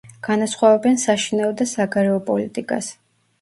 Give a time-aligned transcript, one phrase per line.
[0.27, 2.91] განასხვავებენ საშინაო და საგარეო პოლიტიკას.